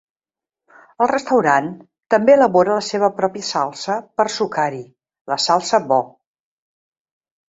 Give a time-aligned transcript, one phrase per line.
[1.05, 1.67] El restaurant
[2.13, 4.81] també elabora la seva pròpia salsa per sucar-hi,
[5.33, 5.99] la salsa Bo.